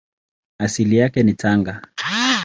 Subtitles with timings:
[0.59, 1.81] Asili yake ni Tanga.